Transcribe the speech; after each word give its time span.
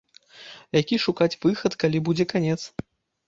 Які 0.81 0.97
шукаць 1.03 1.37
выхад, 1.45 1.77
калі 1.83 2.03
будзе 2.07 2.25
канец? 2.33 2.57